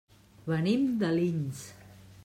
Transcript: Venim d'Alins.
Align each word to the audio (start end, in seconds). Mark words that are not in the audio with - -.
Venim 0.53 0.87
d'Alins. 1.05 1.63